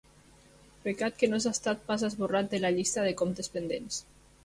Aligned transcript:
Pecat 0.85 1.19
que 1.19 1.29
no 1.35 1.41
ha 1.45 1.53
estat 1.57 1.85
pas 1.91 2.07
esborrat 2.09 2.53
de 2.57 2.63
la 2.65 2.75
llista 2.79 3.09
de 3.11 3.17
comptes 3.25 3.55
pendents. 3.59 4.05